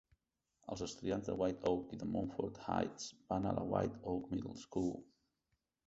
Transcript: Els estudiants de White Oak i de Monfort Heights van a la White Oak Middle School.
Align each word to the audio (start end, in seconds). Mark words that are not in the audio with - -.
Els 0.75 0.79
estudiants 0.85 1.29
de 1.31 1.35
White 1.41 1.69
Oak 1.73 1.93
i 1.97 2.01
de 2.05 2.09
Monfort 2.15 2.59
Heights 2.71 3.13
van 3.35 3.49
a 3.51 3.55
la 3.61 3.69
White 3.75 4.05
Oak 4.15 4.35
Middle 4.37 4.59
School. 4.67 4.95